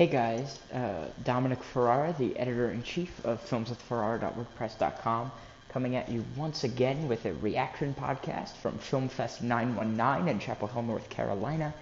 Hey 0.00 0.06
guys, 0.06 0.58
uh, 0.72 1.08
Dominic 1.24 1.62
Ferrara, 1.62 2.14
the 2.18 2.34
editor-in-chief 2.38 3.22
of 3.26 3.38
filmswithferrara.wordpress.com, 3.46 5.30
coming 5.68 5.94
at 5.94 6.08
you 6.08 6.24
once 6.36 6.64
again 6.64 7.06
with 7.06 7.26
a 7.26 7.34
reaction 7.34 7.94
podcast 8.00 8.56
from 8.62 8.78
FilmFest 8.78 9.42
919 9.42 10.28
in 10.28 10.38
Chapel 10.38 10.68
Hill, 10.68 10.84
North 10.84 11.10
Carolina. 11.10 11.74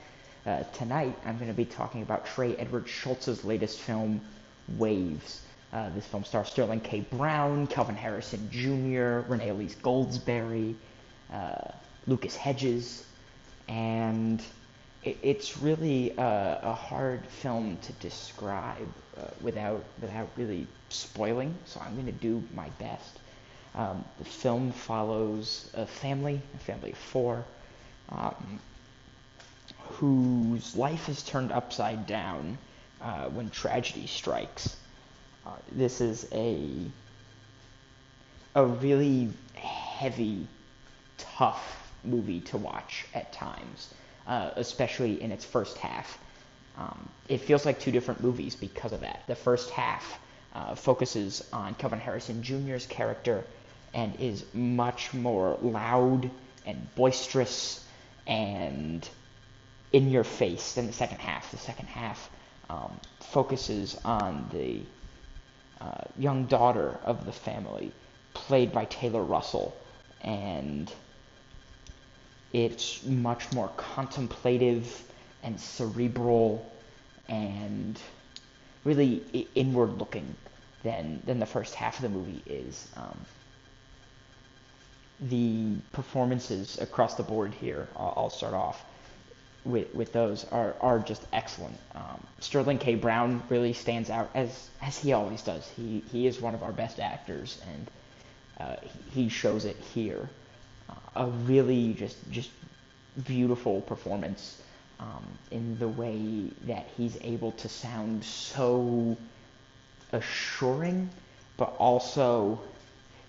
Uh, 0.45 0.65
tonight, 0.73 1.17
I'm 1.25 1.37
going 1.37 1.47
to 1.47 1.57
be 1.57 1.65
talking 1.65 2.03
about 2.03 2.27
Trey 2.27 2.57
Edward 2.57 2.87
Shults's 2.89 3.45
latest 3.45 3.79
film, 3.79 4.21
Waves. 4.77 5.43
Uh, 5.73 5.91
this 5.91 6.05
film 6.05 6.25
stars 6.25 6.49
Sterling 6.49 6.81
K. 6.81 7.03
Brown, 7.03 7.69
Kelvin 7.69 7.95
Harrison 7.95 8.51
Jr., 8.51 9.31
Renee 9.31 9.51
Elise 9.51 9.77
Goldsberry, 9.77 10.75
uh, 11.33 11.71
Lucas 12.09 12.35
Hedges, 12.35 13.07
and 13.69 14.43
it, 15.05 15.19
it's 15.23 15.59
really 15.59 16.11
a, 16.17 16.61
a, 16.63 16.73
hard 16.73 17.25
film 17.27 17.79
to 17.83 17.93
describe 17.95 18.89
uh, 19.17 19.23
without 19.41 19.85
without 20.01 20.29
really 20.37 20.67
spoiling. 20.89 21.55
So 21.65 21.81
I'm 21.81 21.95
going 21.95 22.07
to 22.07 22.13
do 22.13 22.43
my 22.55 22.69
best. 22.79 23.19
Um, 23.75 24.05
the 24.19 24.25
film 24.25 24.73
follows 24.73 25.71
a 25.75 25.87
family, 25.87 26.41
a 26.55 26.59
family 26.59 26.93
of 26.93 26.99
four, 26.99 27.45
um, 28.09 28.59
whose 29.91 30.75
life 30.75 31.09
is 31.09 31.23
turned 31.23 31.53
upside 31.53 32.07
down 32.07 32.59
uh, 33.01 33.27
when 33.27 33.51
tragedy 33.51 34.07
strikes. 34.07 34.77
Uh, 35.47 35.53
this 35.73 36.01
is 36.01 36.27
a 36.33 36.91
a 38.55 38.65
really 38.65 39.29
heavy, 39.55 40.47
tough 41.17 41.93
movie 42.05 42.41
to 42.41 42.57
watch 42.57 43.05
at 43.15 43.33
times, 43.33 43.95
uh, 44.29 44.51
especially 44.57 45.21
in 45.21 45.33
its 45.33 45.45
first 45.45 45.79
half. 45.79 46.19
Um, 46.77 47.09
it 47.29 47.39
feels 47.39 47.67
like 47.67 47.81
two 47.81 47.91
different 47.91 48.23
movies 48.23 48.55
because 48.55 48.93
of 48.93 49.01
that. 49.01 49.23
The 49.27 49.35
first 49.35 49.71
half 49.71 50.21
uh, 50.55 50.75
focuses 50.75 51.49
on 51.53 51.75
Kelvin 51.75 51.99
Harrison 51.99 52.43
Jr.'s 52.43 52.87
character 52.87 53.45
and 53.95 54.15
is 54.21 54.45
much 54.55 55.13
more 55.15 55.59
loud 55.63 56.31
and 56.67 56.95
boisterous 56.95 57.85
and 58.27 59.09
in 59.93 60.11
your 60.11 60.25
face 60.25 60.75
than 60.75 60.87
the 60.87 60.93
second 60.93 61.19
half. 61.19 61.51
The 61.51 61.57
second 61.57 61.87
half 61.87 62.31
um, 62.69 63.01
focuses 63.21 63.97
on 64.05 64.49
the 64.53 64.83
uh, 65.81 66.05
young 66.19 66.45
daughter 66.45 66.99
of 67.05 67.25
the 67.25 67.33
family, 67.33 67.93
played 68.35 68.73
by 68.73 68.85
Taylor 68.85 69.23
Russell, 69.23 69.75
and 70.21 70.93
it's 72.53 73.05
much 73.05 73.53
more 73.53 73.71
contemplative 73.77 75.03
and 75.43 75.61
cerebral 75.61 76.71
and 77.29 78.01
really 78.85 79.47
inward 79.55 79.99
looking 79.99 80.35
than 80.83 81.21
than 81.25 81.39
the 81.39 81.47
first 81.47 81.75
half 81.75 81.97
of 81.97 82.03
the 82.03 82.09
movie 82.09 82.43
is. 82.47 82.89
Um, 82.97 83.19
the 85.21 85.75
performances 85.93 86.79
across 86.81 87.17
the 87.17 87.25
board 87.25 87.53
here, 87.53 87.89
I'll, 87.97 88.15
I'll 88.17 88.31
start 88.31 88.55
off 88.55 88.85
with, 89.65 89.93
with 89.95 90.13
those 90.13 90.45
are, 90.53 90.75
are 90.81 90.99
just 90.99 91.23
excellent. 91.33 91.77
Um, 91.95 92.23
Sterling 92.41 92.79
K. 92.79 92.95
Brown 92.95 93.43
really 93.49 93.73
stands 93.73 94.11
out 94.11 94.31
as 94.35 94.71
as 94.81 94.97
he 94.99 95.13
always 95.13 95.43
does. 95.43 95.69
He 95.77 96.03
he 96.11 96.27
is 96.27 96.41
one 96.41 96.55
of 96.55 96.63
our 96.63 96.73
best 96.73 97.01
actors, 97.01 97.61
and 97.69 97.91
uh, 98.61 98.77
he 99.13 99.29
shows 99.29 99.65
it 99.65 99.77
here. 99.95 100.29
A 101.17 101.27
really 101.27 101.95
just 101.95 102.17
just 102.31 102.51
beautiful 103.27 103.81
performance 103.81 104.61
um, 105.01 105.25
in 105.51 105.79
the 105.79 105.89
way 105.89 106.51
that 106.67 106.87
he's 106.97 107.17
able 107.23 107.53
to 107.53 107.69
sound 107.69 108.25
so 108.25 109.17
assuring, 110.13 111.11
but 111.57 111.75
also 111.79 112.61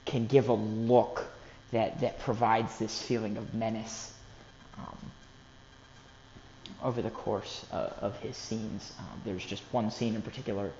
can 0.06 0.28
give 0.28 0.50
a 0.50 0.54
look 0.54 1.26
that 1.72 2.00
that 2.02 2.19
provides 2.19 2.78
this 2.78 3.02
feeling 3.02 3.38
of 3.38 3.53
menace. 3.53 4.14
Um, 4.78 5.12
over 6.84 7.02
the 7.02 7.09
course 7.09 7.66
uh, 7.72 7.90
of 8.02 8.18
his 8.19 8.38
scenes. 8.38 8.94
Um, 9.00 9.22
there's 9.25 9.46
just 9.46 9.64
one 9.72 9.92
scene 9.92 10.16
in 10.16 10.22
particular 10.22 10.72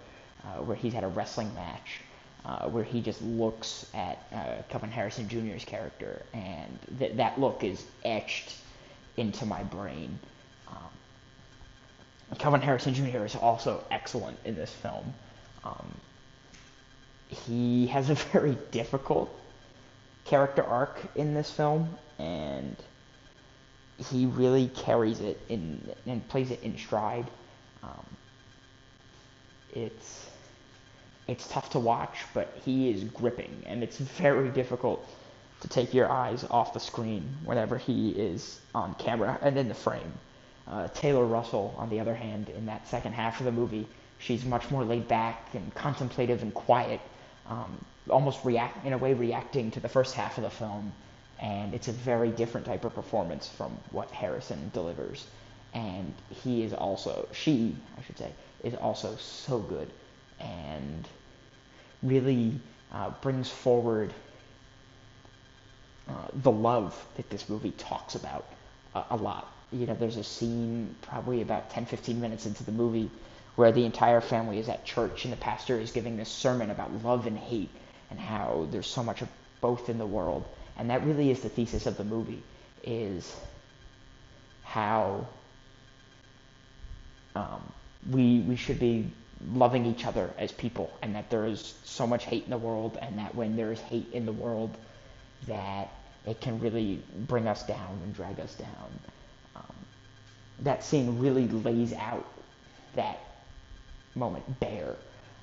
uh, 0.44 0.62
where 0.64 0.78
he's 0.78 0.94
had 0.94 1.04
a 1.04 1.08
wrestling 1.08 1.54
match 1.56 2.02
uh, 2.50 2.68
where 2.68 2.84
he 2.84 3.00
just 3.00 3.22
looks 3.22 3.86
at 3.94 4.26
uh, 4.34 4.64
Kelvin 4.70 4.90
Harrison 4.90 5.30
Jr.'s 5.30 5.64
character, 5.64 6.24
and 6.34 6.80
th- 6.98 7.16
that 7.16 7.40
look 7.40 7.64
is 7.64 7.86
etched 8.04 8.56
into 9.18 9.46
my 9.46 9.62
brain. 9.62 10.18
Um, 10.68 12.38
Kelvin 12.40 12.62
Harrison 12.62 12.96
Jr. 12.96 13.24
is 13.24 13.36
also 13.36 13.84
excellent 13.92 14.40
in 14.46 14.56
this 14.56 14.72
film. 14.72 15.14
Um, 15.64 15.94
he 17.28 17.86
has 17.88 18.10
a 18.10 18.16
very 18.34 18.58
difficult 18.72 19.30
character 20.26 20.64
arc 20.64 21.00
in 21.16 21.36
this 21.36 21.52
film, 21.52 21.88
and 22.18 22.76
he 23.98 24.26
really 24.26 24.70
carries 24.70 25.20
it 25.20 25.40
in 25.50 25.88
and 26.08 26.28
plays 26.30 26.50
it 26.50 26.64
in 26.64 26.76
stride. 26.80 27.28
Um, 27.84 28.06
it's 29.76 30.30
it's 31.30 31.48
tough 31.48 31.70
to 31.72 31.80
watch, 31.80 32.18
but 32.34 32.58
he 32.66 32.90
is 32.90 33.04
gripping, 33.04 33.64
and 33.68 33.84
it's 33.84 33.98
very 33.98 34.50
difficult 34.50 35.08
to 35.62 35.68
take 35.68 35.94
your 35.94 36.10
eyes 36.10 36.44
off 36.50 36.74
the 36.74 36.80
screen 36.80 37.38
whenever 37.46 37.78
he 37.78 38.12
is 38.12 38.60
on 38.74 38.96
camera 38.96 39.38
and 39.42 39.58
in 39.58 39.68
the 39.68 39.76
frame. 39.76 40.14
Uh, 40.68 40.88
Taylor 40.90 41.26
Russell, 41.26 41.76
on 41.78 41.90
the 41.90 42.00
other 42.00 42.16
hand, 42.16 42.50
in 42.50 42.66
that 42.66 42.88
second 42.88 43.14
half 43.14 43.40
of 43.40 43.46
the 43.46 43.52
movie, 43.52 43.88
she's 44.20 44.46
much 44.46 44.70
more 44.72 44.84
laid 44.84 45.08
back 45.08 45.54
and 45.54 45.74
contemplative 45.76 46.42
and 46.42 46.54
quiet, 46.54 47.02
um, 47.48 47.78
almost 48.10 48.44
react 48.44 48.86
in 48.86 48.94
a 48.94 48.98
way 48.98 49.14
reacting 49.14 49.72
to 49.72 49.80
the 49.80 49.90
first 49.90 50.16
half 50.16 50.38
of 50.38 50.44
the 50.44 50.50
film 50.50 50.92
and 51.42 51.74
it's 51.74 51.88
a 51.88 51.92
very 51.92 52.32
different 52.32 52.66
type 52.66 52.84
of 52.84 52.94
performance 52.94 53.48
from 53.48 53.78
what 53.92 54.12
Harrison 54.12 54.70
delivers. 54.74 55.26
And 55.74 56.14
he 56.44 56.64
is 56.64 56.74
also, 56.74 57.28
she, 57.32 57.76
I 57.98 58.02
should 58.04 58.18
say, 58.18 58.32
is 58.64 58.76
also 58.76 59.16
so 59.16 59.60
good 59.60 59.90
and 60.40 61.08
really 62.04 62.60
uh, 62.92 63.12
brings 63.22 63.50
forward 63.50 64.14
uh, 66.08 66.14
the 66.34 66.52
love 66.52 66.96
that 67.18 67.30
this 67.30 67.50
movie 67.50 67.72
talks 67.72 68.16
about 68.16 68.46
uh, 68.96 69.04
a 69.12 69.16
lot. 69.16 69.52
You 69.72 69.86
know, 69.86 69.94
there's 69.94 70.18
a 70.18 70.24
scene 70.24 70.96
probably 71.02 71.42
about 71.42 71.70
10, 71.70 71.86
15 71.86 72.20
minutes 72.20 72.46
into 72.46 72.64
the 72.64 72.72
movie 72.72 73.10
where 73.56 73.72
the 73.72 73.86
entire 73.86 74.22
family 74.22 74.58
is 74.58 74.70
at 74.70 74.86
church 74.86 75.26
and 75.26 75.34
the 75.34 75.38
pastor 75.38 75.80
is 75.80 75.92
giving 75.92 76.18
this 76.18 76.30
sermon 76.30 76.72
about 76.72 76.92
love 77.04 77.28
and 77.28 77.38
hate 77.38 77.70
and 78.10 78.20
how 78.20 78.68
there's 78.72 78.88
so 78.88 79.04
much 79.04 79.22
of 79.22 79.28
both 79.62 79.90
in 79.90 79.98
the 79.98 80.06
world 80.06 80.46
and 80.80 80.90
that 80.90 81.06
really 81.06 81.30
is 81.30 81.42
the 81.42 81.50
thesis 81.50 81.86
of 81.86 81.98
the 81.98 82.06
movie, 82.06 82.42
is 82.84 83.36
how 84.64 85.28
um, 87.36 87.62
we 88.10 88.40
we 88.40 88.56
should 88.56 88.80
be 88.80 89.12
loving 89.54 89.86
each 89.86 90.06
other 90.06 90.32
as 90.38 90.52
people, 90.52 90.92
and 91.02 91.16
that 91.16 91.30
there 91.30 91.46
is 91.46 91.74
so 91.84 92.06
much 92.06 92.26
hate 92.26 92.44
in 92.44 92.50
the 92.50 92.58
world, 92.58 92.98
and 93.02 93.18
that 93.20 93.36
when 93.36 93.56
there 93.56 93.72
is 93.72 93.80
hate 93.80 94.08
in 94.14 94.26
the 94.26 94.34
world, 94.34 94.76
that 95.48 95.90
it 96.26 96.42
can 96.42 96.60
really 96.60 97.02
bring 97.28 97.48
us 97.48 97.64
down 97.64 98.00
and 98.04 98.14
drag 98.14 98.40
us 98.40 98.54
down. 98.56 99.00
Um, 99.56 99.76
that 100.62 100.84
scene 100.84 101.20
really 101.20 101.48
lays 101.48 101.94
out 101.94 102.26
that 102.96 103.20
moment 104.16 104.60
bare. 104.60 104.96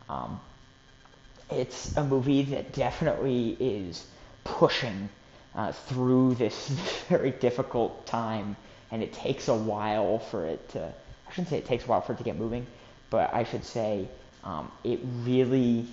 Um, 0.09 0.41
it's 1.51 1.97
a 1.97 2.05
movie 2.05 2.43
that 2.43 2.73
definitely 2.73 3.57
is 3.59 4.05
pushing 4.45 5.09
uh, 5.55 5.73
through 5.73 6.35
this 6.35 6.69
very 7.09 7.31
difficult 7.31 8.07
time, 8.07 8.57
and 8.91 9.03
it 9.03 9.13
takes 9.13 9.49
a 9.49 9.55
while 9.55 10.19
for 10.19 10.45
it 10.45 10.69
to. 10.71 10.93
I 11.29 11.31
shouldn't 11.33 11.49
say 11.49 11.59
it 11.59 11.67
takes 11.67 11.85
a 11.85 11.87
while 11.89 12.01
for 12.03 12.13
it 12.13 12.19
to 12.19 12.25
get 12.25 12.37
moving, 12.37 12.67
but 13.17 13.33
I 13.33 13.45
should 13.45 13.65
say 13.65 14.07
um, 14.45 14.71
it 14.85 15.01
really 15.25 15.87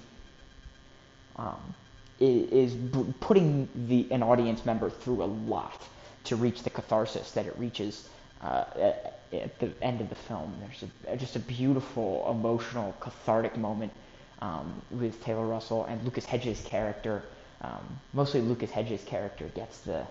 um, 1.37 1.73
is 2.19 2.75
putting 3.21 3.69
the 3.87 4.11
an 4.11 4.21
audience 4.21 4.65
member 4.65 4.89
through 4.89 5.23
a 5.23 5.29
lot 5.53 5.81
to 6.25 6.35
reach 6.35 6.63
the 6.63 6.69
catharsis 6.69 7.31
that 7.31 7.45
it 7.45 7.55
reaches 7.57 8.09
uh, 8.41 8.65
at, 8.75 9.19
at, 9.31 9.59
the 9.59 9.71
end 9.81 10.01
of 10.01 10.09
the 10.09 10.19
film. 10.27 10.53
There's 10.59 10.83
a, 11.07 11.15
just 11.15 11.37
a 11.37 11.39
beautiful, 11.39 12.29
emotional, 12.29 12.93
cathartic 12.99 13.55
moment 13.55 13.93
um, 14.41 14.81
with 14.91 15.23
Taylor 15.23 15.47
Russell 15.47 15.85
and 15.85 16.03
Lucas 16.03 16.25
Hedges' 16.25 16.61
character 16.65 17.23
um, 17.61 17.99
mostly 18.11 18.41
Lucas 18.41 18.71
Hedges' 18.71 19.03
character 19.05 19.45
gets 19.55 19.79
the 19.79 20.05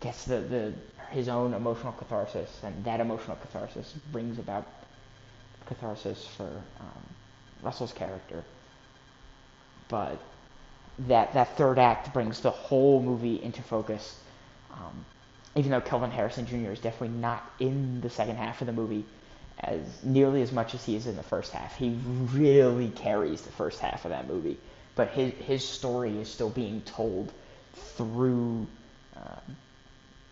gets 0.00 0.24
the, 0.24 0.40
the 0.40 0.72
his 1.10 1.28
own 1.28 1.54
emotional 1.54 1.92
catharsis, 1.92 2.50
and 2.64 2.84
that 2.84 2.98
emotional 2.98 3.36
catharsis 3.36 3.94
brings 4.12 4.38
about 4.40 4.66
catharsis 5.68 6.26
for 6.36 6.48
um, 6.80 7.04
Russell's 7.62 7.92
character. 7.92 8.42
But 9.88 10.18
that 11.06 11.32
that 11.34 11.56
third 11.56 11.78
act 11.78 12.12
brings 12.12 12.40
the 12.40 12.50
whole 12.50 13.02
movie 13.02 13.40
into 13.42 13.62
focus. 13.62 14.16
Um, 14.72 15.04
even 15.54 15.70
though 15.70 15.80
Kelvin 15.80 16.10
Harrison 16.10 16.46
Jr. 16.46 16.70
is 16.72 16.80
definitely 16.80 17.16
not 17.16 17.50
in 17.58 18.00
the 18.00 18.10
second 18.10 18.36
half 18.36 18.60
of 18.60 18.66
the 18.66 18.72
movie, 18.72 19.04
as 19.60 19.80
nearly 20.04 20.42
as 20.42 20.52
much 20.52 20.74
as 20.74 20.84
he 20.84 20.94
is 20.94 21.06
in 21.06 21.16
the 21.16 21.22
first 21.22 21.52
half. 21.52 21.76
He 21.76 21.98
really 22.32 22.90
carries 22.90 23.42
the 23.42 23.52
first 23.52 23.80
half 23.80 24.04
of 24.04 24.10
that 24.10 24.28
movie, 24.28 24.58
but 24.94 25.08
his 25.08 25.32
his 25.34 25.66
story 25.66 26.18
is 26.18 26.28
still 26.28 26.50
being 26.50 26.80
told 26.82 27.32
through 27.74 28.66
uh, 29.16 29.40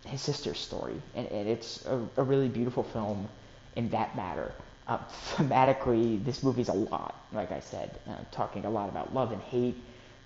his 0.05 0.21
sister's 0.21 0.59
story, 0.59 1.01
and, 1.15 1.27
and 1.27 1.47
it's 1.47 1.85
a, 1.85 1.99
a, 2.17 2.23
really 2.23 2.47
beautiful 2.47 2.83
film 2.83 3.27
in 3.75 3.89
that 3.89 4.15
matter. 4.15 4.51
Uh, 4.87 4.97
thematically, 5.35 6.23
this 6.23 6.43
movie's 6.43 6.69
a 6.69 6.73
lot, 6.73 7.13
like 7.33 7.51
I 7.51 7.59
said, 7.59 7.99
uh, 8.09 8.15
talking 8.31 8.63
a 8.65 8.69
lot 8.69 8.87
about 8.87 9.13
love 9.13 9.33
and 9.33 9.41
hate, 9.41 9.75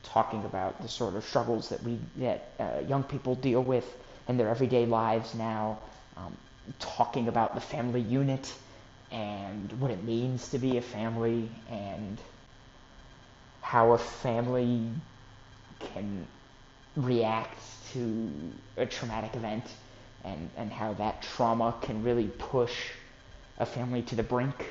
talking 0.03 0.45
about 0.45 0.79
the 0.81 0.87
sort 0.87 1.15
of 1.15 1.25
struggles 1.25 1.69
that 1.69 1.81
we 1.83 1.97
that 2.17 2.49
uh, 2.59 2.81
young 2.87 3.03
people 3.03 3.33
deal 3.35 3.63
with 3.63 3.85
in 4.27 4.37
their 4.37 4.49
everyday 4.49 4.85
lives 4.85 5.33
now, 5.33 5.79
um, 6.15 6.37
talking 6.79 7.27
about 7.27 7.55
the 7.55 7.61
family 7.61 8.01
unit 8.01 8.53
and 9.11 9.71
what 9.79 9.89
it 9.89 10.03
means 10.03 10.49
to 10.49 10.59
be 10.59 10.77
a 10.77 10.81
family 10.81 11.49
and 11.69 12.19
how 13.61 13.93
a 13.93 13.97
family 13.97 14.89
can 15.79 16.27
react 16.95 17.57
to 17.93 18.31
a 18.77 18.85
traumatic 18.85 19.35
event 19.35 19.63
and, 20.23 20.49
and 20.55 20.71
how 20.71 20.93
that 20.93 21.21
trauma 21.21 21.75
can 21.81 22.03
really 22.03 22.27
push 22.27 22.91
a 23.59 23.65
family 23.65 24.01
to 24.03 24.15
the 24.15 24.23
brink, 24.23 24.65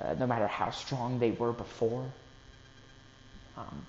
uh, 0.00 0.14
no 0.18 0.26
matter 0.26 0.46
how 0.46 0.70
strong 0.70 1.18
they 1.18 1.30
were 1.30 1.52
before. 1.52 2.04
Um, 3.56 3.86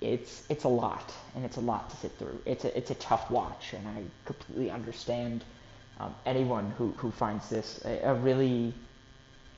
it's 0.00 0.44
it's 0.48 0.64
a 0.64 0.68
lot, 0.68 1.12
and 1.34 1.44
it's 1.44 1.56
a 1.56 1.60
lot 1.60 1.90
to 1.90 1.96
sit 1.96 2.12
through. 2.18 2.40
It's 2.46 2.64
a 2.64 2.76
it's 2.76 2.90
a 2.90 2.94
tough 2.94 3.30
watch, 3.30 3.72
and 3.72 3.86
I 3.88 4.02
completely 4.24 4.70
understand 4.70 5.44
um, 5.98 6.14
anyone 6.24 6.70
who, 6.78 6.92
who 6.96 7.10
finds 7.10 7.48
this 7.48 7.80
a, 7.84 7.98
a, 8.04 8.14
really 8.14 8.72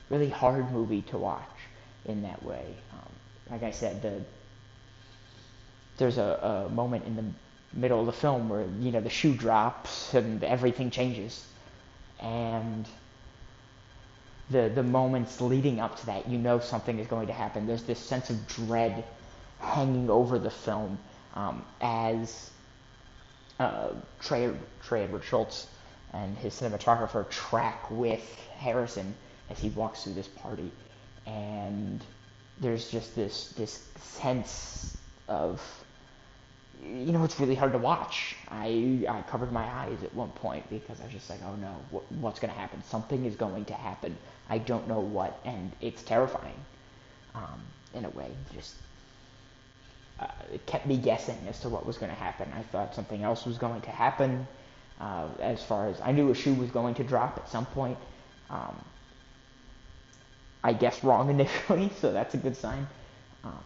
really 0.09 0.29
hard 0.29 0.71
movie 0.71 1.03
to 1.03 1.17
watch 1.17 1.57
in 2.05 2.23
that 2.23 2.43
way. 2.43 2.75
Um, 2.93 3.09
like 3.51 3.63
I 3.63 3.71
said, 3.71 4.01
the 4.01 4.21
there's 5.97 6.17
a, 6.17 6.67
a 6.67 6.69
moment 6.69 7.05
in 7.05 7.15
the 7.15 7.25
middle 7.73 7.99
of 7.99 8.07
the 8.07 8.11
film 8.11 8.49
where 8.49 8.65
you 8.79 8.91
know 8.91 9.01
the 9.01 9.09
shoe 9.09 9.35
drops 9.35 10.13
and 10.13 10.43
everything 10.43 10.89
changes, 10.89 11.45
and 12.21 12.87
the 14.49 14.69
the 14.73 14.83
moments 14.83 15.41
leading 15.41 15.79
up 15.79 15.99
to 15.99 16.05
that, 16.07 16.27
you 16.27 16.37
know 16.37 16.59
something 16.59 16.99
is 16.99 17.07
going 17.07 17.27
to 17.27 17.33
happen. 17.33 17.67
There's 17.67 17.83
this 17.83 17.99
sense 17.99 18.29
of 18.29 18.47
dread 18.47 19.03
hanging 19.59 20.09
over 20.09 20.39
the 20.39 20.49
film 20.49 20.97
um, 21.35 21.63
as 21.79 22.51
uh, 23.59 23.89
Trey, 24.19 24.51
Trey 24.83 25.03
Edward 25.03 25.23
Shults 25.23 25.67
and 26.13 26.37
his 26.37 26.53
cinematographer 26.53 27.29
track 27.29 27.89
with 27.89 28.23
Harrison 28.57 29.13
as 29.49 29.59
he 29.59 29.69
walks 29.69 30.03
through 30.03 30.13
this 30.13 30.27
party, 30.27 30.71
and 31.25 32.03
there's 32.59 32.89
just 32.89 33.15
this 33.15 33.49
this 33.57 33.87
sense 33.99 34.97
of 35.27 35.61
you 36.83 37.11
know, 37.11 37.23
it's 37.23 37.39
really 37.39 37.55
hard 37.55 37.71
to 37.73 37.77
watch. 37.77 38.35
I 38.49 39.05
I 39.07 39.21
covered 39.23 39.51
my 39.51 39.63
eyes 39.63 40.03
at 40.03 40.13
one 40.15 40.29
point 40.31 40.69
because 40.69 40.99
I 40.99 41.05
was 41.05 41.13
just 41.13 41.29
like, 41.29 41.39
oh 41.45 41.55
no, 41.55 41.75
what, 41.91 42.11
what's 42.13 42.39
going 42.39 42.53
to 42.53 42.59
happen? 42.59 42.83
Something 42.83 43.25
is 43.25 43.35
going 43.35 43.65
to 43.65 43.73
happen. 43.73 44.17
I 44.49 44.57
don't 44.57 44.87
know 44.87 44.99
what, 44.99 45.39
and 45.45 45.71
it's 45.81 46.03
terrifying. 46.03 46.55
Um, 47.35 47.61
in 47.93 48.05
a 48.05 48.09
way, 48.09 48.31
just 48.53 48.75
uh, 50.19 50.27
it 50.53 50.65
kept 50.65 50.85
me 50.85 50.97
guessing 50.97 51.37
as 51.47 51.59
to 51.61 51.69
what 51.69 51.85
was 51.85 51.97
going 51.97 52.11
to 52.11 52.17
happen. 52.17 52.51
I 52.55 52.61
thought 52.63 52.95
something 52.95 53.23
else 53.23 53.45
was 53.45 53.57
going 53.57 53.81
to 53.81 53.91
happen. 53.91 54.47
Uh, 54.99 55.27
as 55.39 55.63
far 55.63 55.87
as 55.87 55.99
I 56.01 56.11
knew, 56.11 56.29
a 56.29 56.35
shoe 56.35 56.53
was 56.53 56.69
going 56.71 56.95
to 56.95 57.03
drop 57.03 57.37
at 57.37 57.49
some 57.49 57.65
point. 57.65 57.97
Um, 58.49 58.75
I 60.63 60.73
guessed 60.73 61.03
wrong 61.03 61.29
initially, 61.35 61.89
so 61.99 62.11
that's 62.11 62.33
a 62.33 62.37
good 62.37 62.55
sign. 62.55 62.87
Um, 63.43 63.63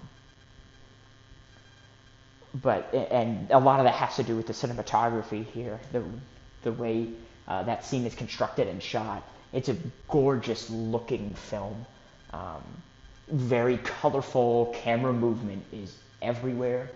but 2.62 2.94
and 2.94 3.52
a 3.52 3.60
lot 3.60 3.80
of 3.80 3.86
that 3.86 3.96
has 3.96 4.16
to 4.16 4.24
do 4.24 4.36
with 4.36 4.48
the 4.48 4.54
cinematography 4.54 5.46
here, 5.46 5.80
the 5.92 6.04
the 6.64 6.72
way 6.72 7.10
uh, 7.48 7.64
that 7.64 7.86
scene 7.86 8.06
is 8.06 8.16
constructed 8.16 8.68
and 8.68 8.82
shot. 8.82 9.28
It's 9.54 9.70
a 9.70 9.78
gorgeous 10.08 10.70
looking 10.70 11.32
film. 11.32 11.86
Um, 12.32 12.64
very 13.28 13.78
colorful. 13.78 14.74
Camera 14.78 15.14
movement 15.14 15.64
is 15.72 15.96
everywhere. 16.22 16.90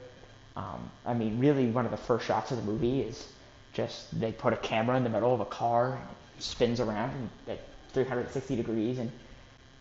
Um, 0.56 0.90
I 1.06 1.14
mean, 1.14 1.40
really, 1.40 1.68
one 1.68 1.86
of 1.86 1.92
the 1.92 1.98
first 1.98 2.26
shots 2.26 2.52
of 2.52 2.58
the 2.58 2.64
movie 2.64 3.02
is 3.02 3.28
just 3.74 4.20
they 4.20 4.32
put 4.32 4.54
a 4.54 4.58
camera 4.58 4.98
in 4.98 5.04
the 5.04 5.10
middle 5.10 5.34
of 5.34 5.40
a 5.40 5.46
car, 5.46 6.00
spins 6.40 6.80
around 6.80 7.30
at 7.48 7.60
360 7.94 8.56
degrees, 8.56 9.00
and 9.00 9.12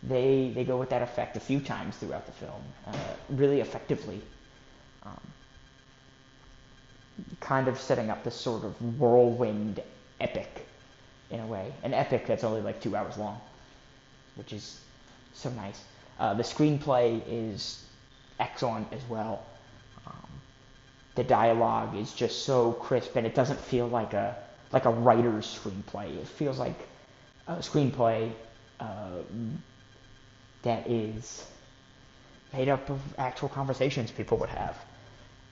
they 0.02 0.52
they 0.54 0.64
go 0.64 0.76
with 0.76 0.90
that 0.90 1.02
effect 1.02 1.36
a 1.36 1.40
few 1.40 1.60
times 1.60 1.96
throughout 1.96 2.26
the 2.26 2.32
film, 2.32 2.62
uh, 2.86 2.96
really 3.30 3.60
effectively. 3.60 4.20
Um, 5.04 5.20
kind 7.48 7.66
of 7.66 7.80
setting 7.80 8.10
up 8.10 8.22
this 8.24 8.34
sort 8.34 8.62
of 8.62 9.00
whirlwind 9.00 9.80
epic 10.20 10.66
in 11.30 11.40
a 11.40 11.46
way. 11.46 11.72
An 11.82 11.94
epic 11.94 12.26
that's 12.26 12.44
only 12.44 12.60
like 12.60 12.78
two 12.78 12.94
hours 12.94 13.16
long, 13.16 13.40
which 14.34 14.52
is 14.52 14.78
so 15.32 15.48
nice. 15.50 15.80
Uh, 16.20 16.34
the 16.34 16.42
screenplay 16.42 17.22
is 17.26 17.82
excellent 18.38 18.92
as 18.92 19.00
well. 19.08 19.46
Um, 20.06 20.28
the 21.14 21.24
dialogue 21.24 21.96
is 21.96 22.12
just 22.12 22.44
so 22.44 22.72
crisp, 22.72 23.16
and 23.16 23.26
it 23.26 23.34
doesn't 23.34 23.58
feel 23.58 23.88
like 23.88 24.12
a 24.12 24.36
like 24.70 24.84
a 24.84 24.90
writer's 24.90 25.46
screenplay. 25.46 26.14
It 26.18 26.28
feels 26.28 26.58
like 26.58 26.78
a 27.46 27.56
screenplay 27.56 28.30
uh, 28.78 29.22
that 30.64 30.86
is 30.86 31.46
made 32.52 32.68
up 32.68 32.90
of 32.90 33.00
actual 33.16 33.48
conversations 33.48 34.10
people 34.10 34.36
would 34.36 34.50
have. 34.50 34.76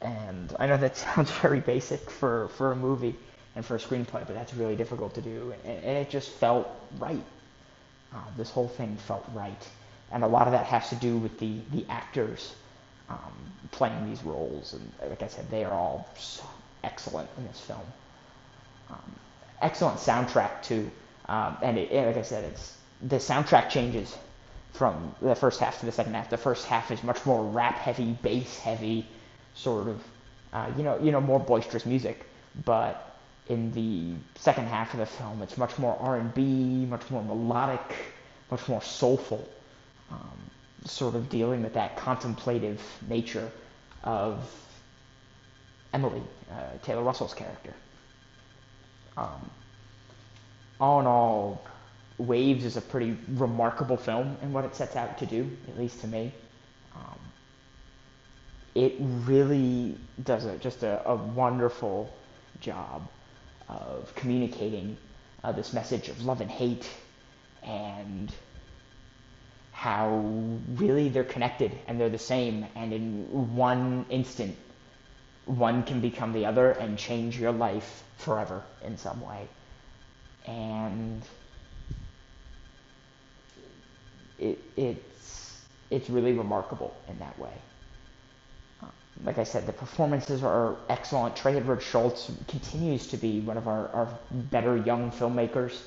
And 0.02 0.54
I 0.58 0.66
know 0.66 0.76
that 0.76 0.96
sounds 1.14 1.30
very 1.30 1.60
basic 1.60 2.10
for, 2.10 2.48
for 2.48 2.72
a 2.72 2.76
movie 2.76 3.16
and 3.54 3.64
for 3.64 3.76
a 3.76 3.78
screenplay, 3.78 4.26
but 4.26 4.34
that's 4.34 4.54
really 4.54 4.76
difficult 4.76 5.14
to 5.14 5.20
do. 5.20 5.54
And, 5.64 5.84
and 5.84 5.98
it 5.98 6.10
just 6.10 6.30
felt 6.30 6.68
right. 6.98 7.24
Uh, 8.14 8.18
this 8.36 8.50
whole 8.50 8.68
thing 8.68 8.96
felt 8.96 9.24
right. 9.34 9.68
And 10.12 10.22
a 10.22 10.26
lot 10.26 10.46
of 10.46 10.52
that 10.52 10.66
has 10.66 10.88
to 10.90 10.94
do 10.96 11.16
with 11.18 11.38
the, 11.38 11.58
the 11.72 11.84
actors 11.88 12.54
um, 13.08 13.32
playing 13.72 14.08
these 14.08 14.22
roles. 14.22 14.74
And 14.74 15.10
like 15.10 15.22
I 15.22 15.28
said, 15.28 15.50
they 15.50 15.64
are 15.64 15.72
all 15.72 16.08
so 16.18 16.44
excellent 16.84 17.28
in 17.38 17.46
this 17.46 17.60
film. 17.60 17.80
Um, 18.90 19.12
excellent 19.60 19.98
soundtrack, 19.98 20.62
too. 20.62 20.90
Um, 21.28 21.56
and 21.62 21.78
it, 21.78 21.92
like 22.06 22.16
I 22.16 22.22
said, 22.22 22.44
it's 22.44 22.76
the 23.02 23.16
soundtrack 23.16 23.68
changes 23.70 24.16
from 24.72 25.14
the 25.20 25.34
first 25.34 25.60
half 25.60 25.80
to 25.80 25.86
the 25.86 25.92
second 25.92 26.14
half. 26.14 26.30
The 26.30 26.36
first 26.36 26.66
half 26.66 26.90
is 26.90 27.02
much 27.02 27.24
more 27.26 27.42
rap 27.42 27.76
heavy, 27.76 28.16
bass 28.22 28.58
heavy, 28.58 29.06
sort 29.56 29.88
of, 29.88 30.00
uh, 30.52 30.70
you 30.76 30.84
know, 30.84 30.98
you 31.00 31.10
know, 31.10 31.20
more 31.20 31.40
boisterous 31.40 31.84
music. 31.84 32.24
But 32.64 33.16
in 33.48 33.72
the 33.72 34.14
second 34.38 34.66
half 34.66 34.92
of 34.92 35.00
the 35.00 35.06
film, 35.06 35.42
it's 35.42 35.56
much 35.56 35.78
more 35.78 35.96
R&B, 36.00 36.86
much 36.86 37.10
more 37.10 37.22
melodic, 37.22 37.96
much 38.50 38.68
more 38.68 38.82
soulful, 38.82 39.48
um, 40.10 40.38
sort 40.84 41.14
of 41.14 41.28
dealing 41.28 41.62
with 41.62 41.74
that 41.74 41.96
contemplative 41.96 42.80
nature 43.08 43.50
of 44.04 44.48
Emily, 45.92 46.22
uh, 46.50 46.78
Taylor 46.82 47.02
Russell's 47.02 47.34
character. 47.34 47.72
Um, 49.16 49.50
all 50.80 51.00
in 51.00 51.06
all, 51.06 51.64
Waves 52.18 52.64
is 52.64 52.76
a 52.76 52.80
pretty 52.80 53.16
remarkable 53.28 53.96
film 53.96 54.36
in 54.42 54.52
what 54.52 54.64
it 54.64 54.74
sets 54.74 54.96
out 54.96 55.18
to 55.18 55.26
do, 55.26 55.50
at 55.68 55.78
least 55.78 56.00
to 56.00 56.06
me. 56.06 56.32
Um, 56.94 57.18
it 58.76 58.94
really 59.00 59.96
does 60.22 60.44
a, 60.44 60.58
just 60.58 60.82
a, 60.82 61.08
a 61.08 61.14
wonderful 61.14 62.12
job 62.60 63.08
of 63.68 64.14
communicating 64.14 64.98
uh, 65.42 65.50
this 65.50 65.72
message 65.72 66.08
of 66.10 66.22
love 66.22 66.42
and 66.42 66.50
hate 66.50 66.86
and 67.62 68.30
how 69.72 70.18
really 70.74 71.08
they're 71.08 71.24
connected 71.24 71.72
and 71.86 71.98
they're 71.98 72.10
the 72.10 72.18
same. 72.18 72.66
And 72.76 72.92
in 72.92 73.56
one 73.56 74.04
instant 74.10 74.54
one 75.46 75.82
can 75.82 76.00
become 76.00 76.34
the 76.34 76.44
other 76.44 76.72
and 76.72 76.98
change 76.98 77.38
your 77.38 77.52
life 77.52 78.02
forever 78.18 78.62
in 78.84 78.98
some 78.98 79.22
way. 79.22 79.48
And 80.46 81.22
it, 84.38 84.58
it's 84.76 85.62
it's 85.88 86.10
really 86.10 86.32
remarkable 86.34 86.94
in 87.08 87.18
that 87.20 87.38
way 87.38 87.52
like 89.24 89.38
I 89.38 89.44
said, 89.44 89.66
the 89.66 89.72
performances 89.72 90.42
are 90.42 90.76
excellent. 90.88 91.36
Trey 91.36 91.56
Edward 91.56 91.80
Shults 91.80 92.30
continues 92.48 93.06
to 93.08 93.16
be 93.16 93.40
one 93.40 93.56
of 93.56 93.66
our, 93.68 93.88
our 93.88 94.18
better 94.30 94.76
young 94.76 95.10
filmmakers. 95.10 95.80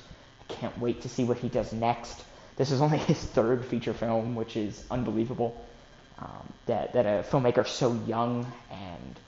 I 0.48 0.52
can't 0.52 0.76
wait 0.78 1.02
to 1.02 1.08
see 1.08 1.24
what 1.24 1.38
he 1.38 1.48
does 1.48 1.72
next. 1.72 2.24
This 2.56 2.70
is 2.70 2.80
only 2.80 2.98
his 3.10 3.18
third 3.22 3.64
feature 3.64 3.94
film, 3.94 4.34
which 4.34 4.56
is 4.56 4.84
unbelievable. 4.90 5.64
Um, 6.18 6.52
that, 6.66 6.92
that 6.92 7.06
a 7.06 7.24
filmmaker 7.26 7.66
so 7.66 7.94
young 8.06 8.50
and 8.70 9.18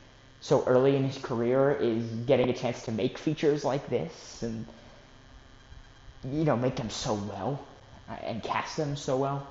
so 0.41 0.65
early 0.67 0.97
in 0.97 1.05
his 1.05 1.17
career 1.17 1.73
is 1.73 2.05
getting 2.27 2.51
a 2.51 2.53
chance 2.53 2.83
to 2.85 2.93
make 2.93 3.17
features 3.17 3.65
like 3.65 3.89
this. 3.89 4.43
And 4.43 4.67
you 6.25 6.45
know, 6.45 6.57
make 6.57 6.77
them 6.77 6.91
so 6.91 7.15
well 7.15 7.65
uh, 8.09 8.15
and 8.25 8.43
cast 8.43 8.77
them 8.77 8.97
so 8.97 9.17
well. 9.17 9.47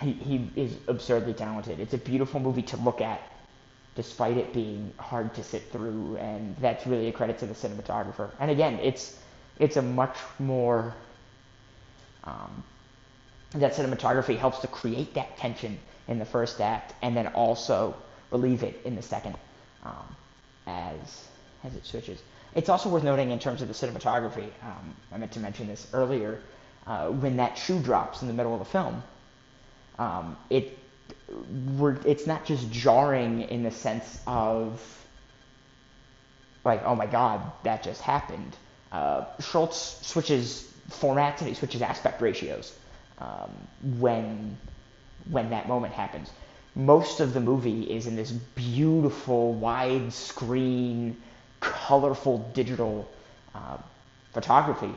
He, 0.00 0.12
he 0.12 0.50
is 0.56 0.76
absurdly 0.88 1.32
talented. 1.32 1.80
It's 1.80 1.94
a 1.94 1.98
beautiful 1.98 2.38
movie 2.40 2.62
to 2.62 2.76
look 2.76 3.00
at, 3.00 3.20
despite 3.94 4.36
it 4.36 4.52
being 4.52 4.92
hard 4.98 5.34
to 5.34 5.42
sit 5.42 5.72
through, 5.72 6.16
and 6.18 6.54
that's 6.58 6.86
really 6.86 7.08
a 7.08 7.12
credit 7.12 7.38
to 7.38 7.46
the 7.46 7.54
cinematographer. 7.54 8.30
And 8.38 8.50
again, 8.50 8.78
it's 8.82 9.18
it's 9.58 9.76
a 9.76 9.82
much 9.82 10.16
more 10.38 10.94
um, 12.24 12.62
that 13.52 13.72
cinematography 13.72 14.36
helps 14.36 14.58
to 14.58 14.66
create 14.66 15.14
that 15.14 15.38
tension 15.38 15.78
in 16.08 16.18
the 16.18 16.26
first 16.26 16.60
act, 16.60 16.94
and 17.02 17.16
then 17.16 17.28
also 17.28 17.94
relieve 18.30 18.62
it 18.62 18.80
in 18.84 18.96
the 18.96 19.02
second 19.02 19.34
um, 19.82 20.16
as 20.66 21.24
as 21.64 21.74
it 21.74 21.86
switches. 21.86 22.20
It's 22.54 22.68
also 22.68 22.88
worth 22.90 23.04
noting 23.04 23.30
in 23.30 23.38
terms 23.38 23.62
of 23.62 23.68
the 23.68 23.74
cinematography. 23.74 24.50
Um, 24.62 24.94
I 25.12 25.16
meant 25.16 25.32
to 25.32 25.40
mention 25.40 25.66
this 25.66 25.86
earlier. 25.92 26.40
Uh, 26.86 27.08
when 27.08 27.36
that 27.38 27.58
shoe 27.58 27.80
drops 27.80 28.22
in 28.22 28.28
the 28.28 28.34
middle 28.34 28.52
of 28.52 28.60
the 28.60 28.64
film, 28.64 29.02
um, 29.98 30.36
it 30.50 30.78
we're, 31.76 31.96
it's 32.04 32.26
not 32.26 32.44
just 32.44 32.70
jarring 32.70 33.42
in 33.42 33.62
the 33.62 33.70
sense 33.70 34.20
of 34.26 34.80
like, 36.64 36.82
oh 36.84 36.94
my 36.94 37.06
god, 37.06 37.40
that 37.62 37.82
just 37.82 38.00
happened. 38.00 38.56
Uh, 38.92 39.24
Shults 39.40 40.04
switches 40.04 40.70
formats 40.90 41.38
and 41.40 41.48
he 41.48 41.54
switches 41.54 41.82
aspect 41.82 42.20
ratios 42.22 42.76
um, 43.18 43.50
when 43.98 44.56
when 45.30 45.50
that 45.50 45.68
moment 45.68 45.92
happens. 45.92 46.30
Most 46.74 47.20
of 47.20 47.32
the 47.34 47.40
movie 47.40 47.82
is 47.82 48.06
in 48.06 48.16
this 48.16 48.30
beautiful 48.30 49.58
widescreen, 49.60 51.14
colorful 51.60 52.50
digital 52.54 53.08
uh, 53.54 53.78
photography, 54.32 54.94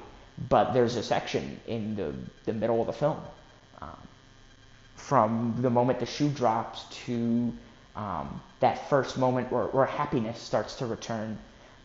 but 0.49 0.73
there's 0.73 0.97
a 0.97 1.03
section 1.03 1.59
in 1.67 1.95
the, 1.95 2.13
the 2.45 2.53
middle 2.53 2.81
of 2.81 2.87
the 2.87 2.93
film 2.93 3.17
um, 3.81 3.97
from 4.99 5.55
the 5.59 5.69
moment 5.69 5.99
the 5.99 6.05
shoe 6.05 6.29
drops 6.29 6.83
to 7.05 7.53
um, 7.95 8.41
that 8.59 8.89
first 8.89 9.17
moment 9.17 9.51
where, 9.51 9.65
where 9.65 9.85
happiness 9.85 10.39
starts 10.39 10.75
to 10.75 10.85
return 10.85 11.37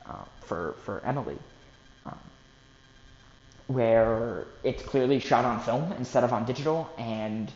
uh, 0.06 0.24
for, 0.40 0.74
for 0.84 1.00
Emily 1.04 1.38
where 3.66 4.46
it's 4.62 4.82
clearly 4.82 5.18
shot 5.18 5.44
on 5.44 5.60
film 5.60 5.92
instead 5.92 6.24
of 6.24 6.32
on 6.32 6.44
digital, 6.44 6.90
and 6.98 7.50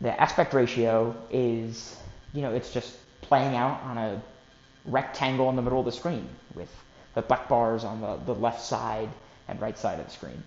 the 0.00 0.20
aspect 0.20 0.52
ratio 0.54 1.14
is, 1.30 1.96
you 2.32 2.42
know, 2.42 2.52
it's 2.52 2.72
just 2.72 2.96
playing 3.20 3.54
out 3.54 3.80
on 3.82 3.96
a 3.96 4.22
rectangle 4.86 5.48
in 5.50 5.56
the 5.56 5.62
middle 5.62 5.78
of 5.78 5.84
the 5.84 5.92
screen 5.92 6.28
with 6.54 6.70
the 7.14 7.22
black 7.22 7.48
bars 7.48 7.84
on 7.84 8.00
the, 8.00 8.16
the 8.26 8.34
left 8.34 8.62
side 8.62 9.08
and 9.46 9.60
right 9.60 9.78
side 9.78 10.00
of 10.00 10.06
the 10.06 10.10
screen. 10.10 10.42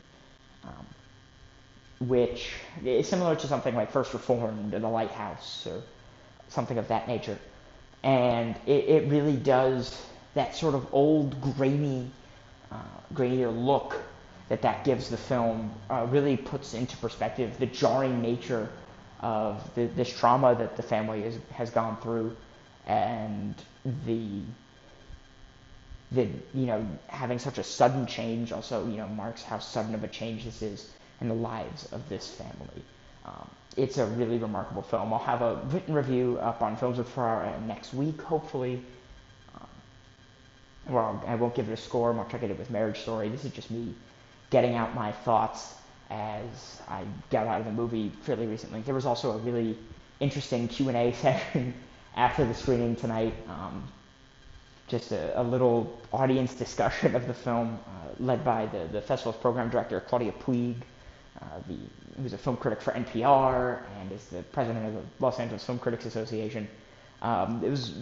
Um, 0.65 0.85
which 1.99 2.51
is 2.85 3.07
similar 3.07 3.35
to 3.35 3.47
something 3.47 3.75
like 3.75 3.91
First 3.91 4.13
Reformed 4.13 4.73
or 4.73 4.79
The 4.79 4.87
Lighthouse 4.87 5.65
or 5.67 5.81
something 6.49 6.77
of 6.77 6.87
that 6.89 7.07
nature. 7.07 7.37
And 8.03 8.55
it, 8.65 8.85
it 8.85 9.09
really 9.09 9.35
does 9.35 9.99
that 10.35 10.55
sort 10.55 10.75
of 10.75 10.87
old, 10.93 11.41
grainy, 11.41 12.09
uh, 12.71 12.75
grainier 13.13 13.51
look 13.51 13.95
that 14.49 14.61
that 14.61 14.83
gives 14.85 15.09
the 15.09 15.17
film 15.17 15.71
uh, 15.89 16.05
really 16.09 16.37
puts 16.37 16.73
into 16.73 16.95
perspective 16.97 17.57
the 17.57 17.65
jarring 17.65 18.21
nature 18.21 18.69
of 19.19 19.73
the, 19.75 19.85
this 19.87 20.15
trauma 20.15 20.55
that 20.55 20.77
the 20.77 20.83
family 20.83 21.23
is, 21.23 21.37
has 21.51 21.69
gone 21.71 21.97
through 22.01 22.35
and 22.85 23.55
the 24.05 24.41
the 26.11 26.25
you 26.53 26.65
know 26.65 26.85
having 27.07 27.37
such 27.37 27.57
a 27.57 27.63
sudden 27.63 28.05
change 28.05 28.53
also 28.53 28.87
you 28.87 28.95
know 28.95 29.07
marks 29.07 29.43
how 29.43 29.59
sudden 29.59 29.93
of 29.93 30.03
a 30.03 30.07
change 30.07 30.45
this 30.45 30.61
is 30.61 30.89
in 31.21 31.27
the 31.27 31.35
lives 31.35 31.91
of 31.91 32.07
this 32.09 32.27
family. 32.29 32.83
Um, 33.25 33.49
it's 33.75 33.97
a 33.97 34.05
really 34.05 34.37
remarkable 34.37 34.81
film. 34.81 35.13
I'll 35.13 35.19
have 35.19 35.41
a 35.41 35.55
written 35.65 35.93
review 35.93 36.39
up 36.41 36.61
on 36.61 36.75
Films 36.75 36.97
with 36.97 37.09
Ferrara 37.09 37.59
next 37.67 37.93
week, 37.93 38.21
hopefully. 38.21 38.81
Um, 39.55 39.67
well, 40.89 41.23
I 41.27 41.35
won't 41.35 41.53
give 41.55 41.69
it 41.69 41.73
a 41.73 41.77
score. 41.77 42.13
Much 42.13 42.33
like 42.33 42.43
I 42.43 42.47
did 42.47 42.57
with 42.57 42.71
Marriage 42.71 42.99
Story. 43.01 43.29
This 43.29 43.45
is 43.45 43.51
just 43.51 43.69
me 43.69 43.93
getting 44.49 44.75
out 44.75 44.95
my 44.95 45.11
thoughts 45.11 45.75
as 46.09 46.81
I 46.87 47.03
got 47.29 47.47
out 47.47 47.59
of 47.59 47.65
the 47.65 47.71
movie 47.71 48.11
fairly 48.23 48.47
recently. 48.47 48.81
There 48.81 48.95
was 48.95 49.05
also 49.05 49.31
a 49.31 49.37
really 49.39 49.77
interesting 50.19 50.67
Q&A 50.67 51.13
session 51.21 51.73
after 52.15 52.45
the 52.45 52.53
screening 52.53 52.95
tonight. 52.95 53.33
Um, 53.47 53.87
just 54.87 55.11
a, 55.11 55.39
a, 55.39 55.43
little 55.43 55.99
audience 56.13 56.53
discussion 56.53 57.13
of 57.13 57.27
the 57.27 57.33
film 57.33 57.77
uh, 57.85 58.23
led 58.23 58.43
by 58.45 58.65
the, 58.67 58.87
the 58.91 59.01
festival's 59.01 59.35
program 59.35 59.69
director, 59.69 59.99
Claudia 59.99 60.31
Puig, 60.31 60.75
uh, 61.41 61.45
the, 61.67 61.77
who's 62.21 62.33
a 62.33 62.37
film 62.37 62.57
critic 62.57 62.81
for 62.81 62.91
NPR 62.93 63.81
and 63.99 64.11
is 64.11 64.25
the 64.25 64.43
president 64.43 64.85
of 64.87 64.93
the 64.93 65.01
Los 65.19 65.39
Angeles 65.39 65.63
Film 65.63 65.79
Critics 65.79 66.05
Association. 66.05 66.67
Um, 67.21 67.61
it 67.63 67.69
was 67.69 67.93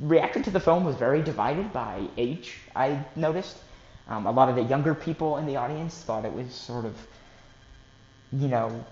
reaction 0.00 0.42
to 0.42 0.50
the 0.50 0.60
film 0.60 0.84
was 0.84 0.96
very 0.96 1.22
divided 1.22 1.72
by 1.72 2.06
age, 2.16 2.58
I 2.74 3.04
noticed. 3.14 3.58
Um, 4.08 4.26
a 4.26 4.30
lot 4.30 4.48
of 4.48 4.56
the 4.56 4.62
younger 4.62 4.94
people 4.94 5.38
in 5.38 5.46
the 5.46 5.56
audience 5.56 5.96
thought 5.98 6.24
it 6.24 6.32
was 6.32 6.54
sort 6.54 6.84
of, 6.84 6.94
you 8.32 8.48
know, 8.48 8.84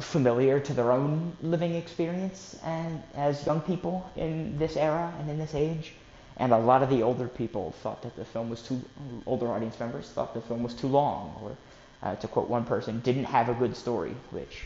familiar 0.00 0.60
to 0.60 0.74
their 0.74 0.92
own 0.92 1.34
living 1.42 1.74
experience 1.74 2.58
and 2.62 3.02
as 3.14 3.46
young 3.46 3.62
people 3.62 4.10
in 4.16 4.58
this 4.58 4.76
era 4.76 5.12
and 5.20 5.30
in 5.30 5.38
this 5.38 5.54
age. 5.54 5.94
And 6.36 6.52
a 6.52 6.58
lot 6.58 6.82
of 6.82 6.90
the 6.90 7.02
older 7.02 7.28
people 7.28 7.72
thought 7.82 8.02
that 8.02 8.14
the 8.16 8.24
film 8.24 8.50
was 8.50 8.60
too, 8.60 8.82
older 9.24 9.48
audience 9.48 9.80
members 9.80 10.10
thought 10.10 10.34
the 10.34 10.42
film 10.42 10.62
was 10.62 10.74
too 10.74 10.88
long, 10.88 11.34
or 11.42 11.56
uh, 12.02 12.14
to 12.16 12.28
quote 12.28 12.48
one 12.48 12.64
person, 12.64 13.00
didn't 13.00 13.24
have 13.24 13.48
a 13.48 13.54
good 13.54 13.76
story, 13.76 14.14
which 14.30 14.62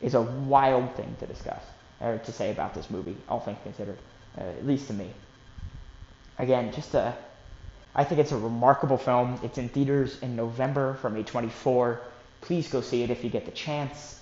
is 0.00 0.14
a 0.14 0.22
wild 0.22 0.94
thing 0.94 1.16
to 1.20 1.26
discuss, 1.26 1.62
or 2.00 2.18
to 2.18 2.32
say 2.32 2.50
about 2.50 2.74
this 2.74 2.90
movie, 2.90 3.16
all 3.28 3.40
things 3.40 3.58
considered, 3.62 3.98
uh, 4.38 4.42
at 4.42 4.66
least 4.66 4.86
to 4.88 4.92
me. 4.92 5.10
Again, 6.38 6.72
just 6.72 6.94
a 6.94 7.16
I 7.96 8.04
think 8.04 8.20
it's 8.20 8.32
a 8.32 8.36
remarkable 8.36 8.98
film. 8.98 9.40
It's 9.42 9.56
in 9.56 9.70
theaters 9.70 10.20
in 10.20 10.36
November 10.36 10.94
from 11.00 11.14
A24. 11.14 11.98
Please 12.42 12.68
go 12.68 12.82
see 12.82 13.02
it 13.02 13.08
if 13.08 13.24
you 13.24 13.30
get 13.30 13.46
the 13.46 13.52
chance. 13.52 14.20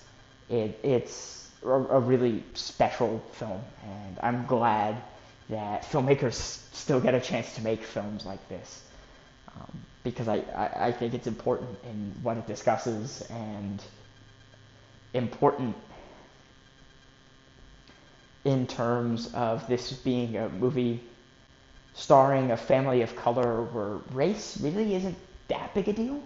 It, 0.49 0.79
it's 0.85 1.50
a, 1.64 1.73
a 1.73 1.99
really 1.99 2.45
special 2.55 3.21
film, 3.33 3.61
and 3.83 4.19
I'm 4.23 4.47
glad 4.47 5.03
that 5.50 5.83
filmmakers 5.83 6.35
still 6.73 7.00
get 7.00 7.14
a 7.14 7.21
chance 7.21 7.53
to 7.57 7.62
make 7.62 7.83
films 7.83 8.25
like 8.25 8.49
this. 8.49 8.83
Um, 9.57 9.81
because 10.05 10.29
I, 10.29 10.37
I, 10.55 10.87
I 10.87 10.93
think 10.93 11.15
it's 11.15 11.27
important 11.27 11.77
in 11.85 12.15
what 12.23 12.37
it 12.37 12.47
discusses 12.47 13.23
and 13.31 13.83
important 15.15 15.75
in 18.45 18.67
terms 18.67 19.33
of 19.35 19.67
this 19.67 19.93
being 19.93 20.37
a 20.37 20.49
movie 20.51 21.01
starring 21.95 22.51
a 22.51 22.57
family 22.57 23.03
of 23.03 23.17
color 23.17 23.63
where 23.63 23.97
race 24.13 24.59
really 24.61 24.95
isn't 24.95 25.17
that 25.49 25.73
big 25.75 25.89
a 25.89 25.93
deal, 25.93 26.21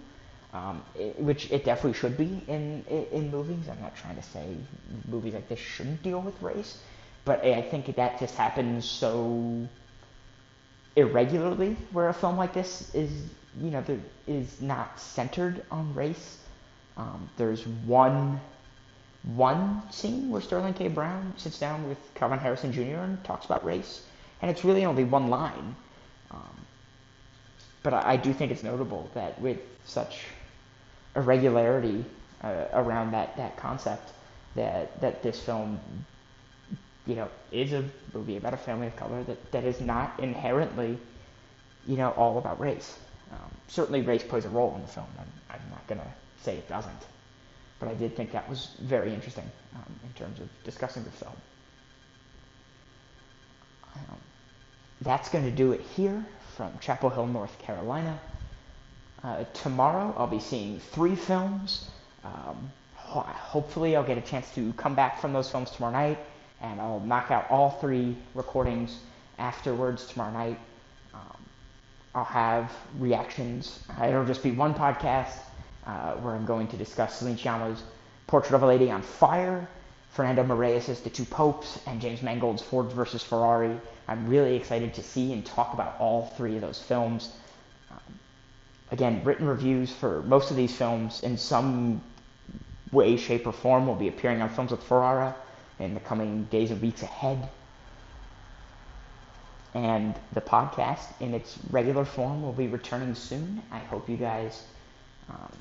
um, 0.52 0.82
it, 0.94 1.18
which 1.20 1.50
it 1.52 1.64
definitely 1.64 1.92
should 1.92 2.16
be 2.16 2.42
in, 2.48 2.84
in, 2.88 3.04
in 3.12 3.30
movies. 3.30 3.68
I'm 3.70 3.80
not 3.80 3.94
trying 3.94 4.16
to 4.16 4.22
say 4.22 4.56
movies 5.06 5.34
like 5.34 5.48
this 5.48 5.58
shouldn't 5.58 6.02
deal 6.02 6.20
with 6.20 6.40
race, 6.42 6.78
but 7.24 7.44
I 7.44 7.62
think 7.62 7.94
that 7.94 8.18
just 8.18 8.34
happens 8.34 8.84
so 8.84 9.68
irregularly 10.96 11.76
where 11.92 12.08
a 12.08 12.14
film 12.14 12.36
like 12.36 12.54
this 12.54 12.92
is, 12.94 13.10
you 13.60 13.70
know, 13.70 13.80
there 13.82 14.00
is 14.26 14.60
not 14.60 15.00
centered 15.00 15.64
on 15.70 15.94
race. 15.94 16.38
Um, 16.96 17.28
there's 17.36 17.66
one 17.66 18.40
one 19.34 19.82
scene 19.90 20.30
where 20.30 20.40
Sterling 20.40 20.74
K. 20.74 20.88
Brown 20.88 21.34
sits 21.36 21.58
down 21.58 21.88
with 21.88 21.98
Kelvin 22.14 22.38
Harrison 22.38 22.72
Jr. 22.72 23.02
and 23.02 23.22
talks 23.24 23.44
about 23.46 23.64
race 23.64 24.02
and 24.40 24.50
it's 24.50 24.64
really 24.64 24.84
only 24.84 25.04
one 25.04 25.28
line. 25.28 25.74
Um, 26.30 26.66
but 27.82 27.94
I, 27.94 28.12
I, 28.12 28.16
do 28.16 28.32
think 28.32 28.52
it's 28.52 28.62
notable 28.62 29.10
that 29.14 29.40
with 29.40 29.58
such 29.84 30.24
irregularity 31.16 32.04
uh, 32.42 32.66
around 32.72 33.12
that, 33.12 33.36
that 33.36 33.56
concept, 33.56 34.12
that 34.54 35.00
that 35.00 35.22
this 35.22 35.40
film, 35.40 35.80
you 37.06 37.16
know, 37.16 37.28
is 37.50 37.72
a 37.72 37.84
movie 38.12 38.36
about 38.36 38.54
a 38.54 38.58
family 38.58 38.86
of 38.86 38.96
color 38.96 39.22
that, 39.24 39.52
that 39.52 39.64
is 39.64 39.80
not 39.80 40.18
inherently, 40.20 40.98
you 41.86 41.96
know, 41.96 42.10
all 42.10 42.38
about 42.38 42.60
race. 42.60 42.98
Um, 43.32 43.50
certainly, 43.68 44.02
race 44.02 44.22
plays 44.22 44.44
a 44.44 44.48
role 44.48 44.74
in 44.74 44.82
the 44.82 44.88
film. 44.88 45.06
I'm, 45.18 45.26
I'm 45.50 45.70
not 45.70 45.86
going 45.86 46.00
to 46.00 46.06
say 46.42 46.56
it 46.56 46.68
doesn't, 46.68 47.02
but 47.80 47.88
I 47.88 47.94
did 47.94 48.16
think 48.16 48.32
that 48.32 48.48
was 48.48 48.70
very 48.80 49.12
interesting 49.12 49.50
um, 49.74 49.94
in 50.02 50.12
terms 50.14 50.40
of 50.40 50.48
discussing 50.64 51.04
the 51.04 51.10
film. 51.10 51.32
Um, 53.96 54.16
that's 55.02 55.28
going 55.28 55.44
to 55.44 55.50
do 55.50 55.72
it 55.72 55.80
here 55.80 56.24
from 56.56 56.72
Chapel 56.80 57.10
Hill, 57.10 57.26
North 57.26 57.58
Carolina. 57.60 58.18
Uh, 59.22 59.44
tomorrow 59.52 60.14
I'll 60.16 60.26
be 60.26 60.40
seeing 60.40 60.78
three 60.78 61.16
films. 61.16 61.88
Um, 62.24 62.70
ho- 62.94 63.20
hopefully 63.20 63.96
I'll 63.96 64.04
get 64.04 64.18
a 64.18 64.22
chance 64.22 64.52
to 64.54 64.72
come 64.74 64.94
back 64.94 65.20
from 65.20 65.32
those 65.32 65.50
films 65.50 65.70
tomorrow 65.70 65.92
night 65.92 66.18
and 66.60 66.80
I'll 66.80 67.00
knock 67.00 67.30
out 67.30 67.50
all 67.50 67.70
three 67.80 68.16
recordings 68.34 68.98
afterwards 69.38 70.06
tomorrow 70.06 70.32
night. 70.32 70.58
I'll 72.14 72.24
have 72.24 72.72
reactions. 72.98 73.80
It'll 74.02 74.24
just 74.24 74.42
be 74.42 74.50
one 74.50 74.74
podcast 74.74 75.36
uh, 75.86 76.14
where 76.14 76.34
I'm 76.34 76.46
going 76.46 76.68
to 76.68 76.76
discuss 76.76 77.18
Celine 77.18 77.36
Sciamma's 77.36 77.82
Portrait 78.26 78.54
of 78.54 78.62
a 78.62 78.66
Lady 78.66 78.90
on 78.90 79.02
Fire, 79.02 79.68
Fernando 80.10 80.42
Meirelles' 80.42 81.02
The 81.02 81.10
Two 81.10 81.24
Popes, 81.24 81.80
and 81.86 82.00
James 82.00 82.22
Mangold's 82.22 82.62
Ford 82.62 82.92
versus 82.92 83.22
Ferrari. 83.22 83.78
I'm 84.06 84.28
really 84.28 84.56
excited 84.56 84.94
to 84.94 85.02
see 85.02 85.32
and 85.32 85.44
talk 85.44 85.74
about 85.74 85.96
all 85.98 86.26
three 86.36 86.56
of 86.56 86.60
those 86.60 86.82
films. 86.82 87.32
Um, 87.90 88.18
again, 88.90 89.22
written 89.24 89.46
reviews 89.46 89.92
for 89.92 90.22
most 90.22 90.50
of 90.50 90.56
these 90.56 90.74
films 90.74 91.22
in 91.22 91.36
some 91.36 92.02
way, 92.90 93.16
shape, 93.16 93.46
or 93.46 93.52
form 93.52 93.86
will 93.86 93.94
be 93.94 94.08
appearing 94.08 94.42
on 94.42 94.48
Films 94.48 94.70
with 94.70 94.82
Ferrara 94.82 95.36
in 95.78 95.94
the 95.94 96.00
coming 96.00 96.44
days 96.44 96.70
and 96.70 96.80
weeks 96.80 97.02
ahead. 97.02 97.48
And 99.74 100.14
the 100.32 100.40
podcast 100.40 101.06
in 101.20 101.34
its 101.34 101.58
regular 101.70 102.04
form 102.04 102.42
will 102.42 102.52
be 102.52 102.68
returning 102.68 103.14
soon. 103.14 103.62
I 103.70 103.78
hope 103.78 104.08
you 104.08 104.16
guys 104.16 104.64
um, 105.28 105.52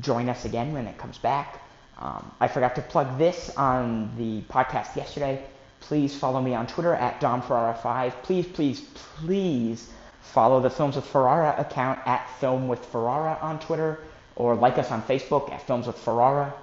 join 0.00 0.28
us 0.28 0.44
again 0.44 0.72
when 0.72 0.86
it 0.86 0.96
comes 0.98 1.18
back. 1.18 1.60
Um, 1.98 2.30
I 2.40 2.46
forgot 2.46 2.76
to 2.76 2.82
plug 2.82 3.18
this 3.18 3.50
on 3.56 4.16
the 4.16 4.42
podcast 4.42 4.94
yesterday. 4.94 5.42
Please 5.80 6.14
follow 6.14 6.40
me 6.40 6.54
on 6.54 6.66
Twitter 6.66 6.94
at 6.94 7.20
DomFerrara5. 7.20 8.22
Please, 8.22 8.46
please, 8.46 8.80
please 8.80 9.90
follow 10.20 10.60
the 10.60 10.70
Films 10.70 10.96
with 10.96 11.06
Ferrara 11.06 11.54
account 11.58 11.98
at 12.06 12.28
Film 12.38 12.68
with 12.68 12.84
Ferrara 12.84 13.38
on 13.40 13.58
Twitter 13.58 13.98
or 14.36 14.54
like 14.54 14.78
us 14.78 14.90
on 14.90 15.02
Facebook 15.02 15.50
at 15.50 15.66
Films 15.66 15.86
with 15.86 15.96
Ferrara. 15.96 16.54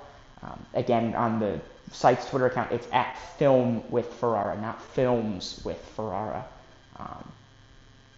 Um, 0.41 0.65
again, 0.73 1.15
on 1.15 1.39
the 1.39 1.59
site's 1.91 2.29
Twitter 2.29 2.47
account, 2.47 2.71
it's 2.71 2.87
at 2.91 3.17
Film 3.37 3.83
with 3.89 4.13
Ferrara, 4.13 4.59
not 4.59 4.81
Films 4.81 5.61
with 5.63 5.79
Ferrara. 5.95 6.45
Um, 6.97 7.31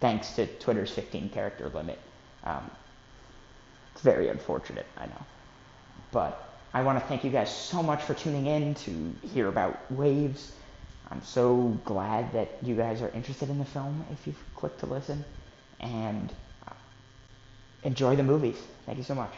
thanks 0.00 0.32
to 0.36 0.46
Twitter's 0.46 0.90
15 0.90 1.30
character 1.30 1.68
limit. 1.68 1.98
Um, 2.44 2.70
it's 3.92 4.02
very 4.02 4.28
unfortunate, 4.28 4.86
I 4.96 5.06
know. 5.06 5.26
But 6.12 6.48
I 6.72 6.82
want 6.82 6.98
to 7.00 7.04
thank 7.06 7.24
you 7.24 7.30
guys 7.30 7.54
so 7.54 7.82
much 7.82 8.02
for 8.02 8.14
tuning 8.14 8.46
in 8.46 8.74
to 8.76 9.14
hear 9.28 9.48
about 9.48 9.90
Waves. 9.90 10.52
I'm 11.10 11.22
so 11.22 11.78
glad 11.84 12.32
that 12.32 12.48
you 12.62 12.74
guys 12.76 13.02
are 13.02 13.08
interested 13.10 13.48
in 13.48 13.58
the 13.58 13.64
film 13.64 14.04
if 14.12 14.26
you've 14.26 14.42
clicked 14.54 14.80
to 14.80 14.86
listen. 14.86 15.24
And 15.80 16.32
uh, 16.66 16.72
enjoy 17.82 18.16
the 18.16 18.22
movies. 18.22 18.60
Thank 18.86 18.98
you 18.98 19.04
so 19.04 19.14
much. 19.14 19.32